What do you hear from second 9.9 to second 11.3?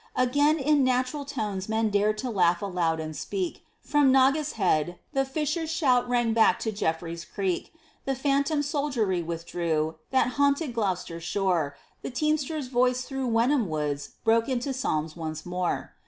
that haunted Gloucester